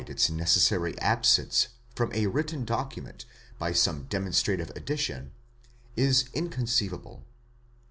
[0.09, 3.23] its necessary absence from a written document
[3.59, 5.31] by some demonstrative addition,
[5.95, 7.23] is inconceivable.